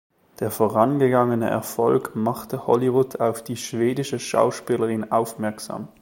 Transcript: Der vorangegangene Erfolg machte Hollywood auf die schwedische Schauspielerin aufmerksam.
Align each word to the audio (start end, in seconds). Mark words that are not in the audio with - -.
Der 0.39 0.49
vorangegangene 0.49 1.47
Erfolg 1.47 2.15
machte 2.15 2.65
Hollywood 2.65 3.17
auf 3.19 3.43
die 3.43 3.55
schwedische 3.55 4.17
Schauspielerin 4.17 5.11
aufmerksam. 5.11 5.89